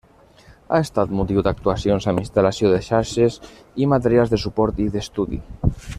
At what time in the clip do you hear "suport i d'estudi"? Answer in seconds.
4.47-5.41